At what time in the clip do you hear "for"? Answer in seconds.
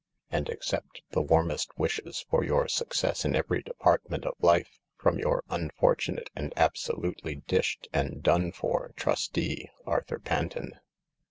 2.27-2.43, 8.51-8.93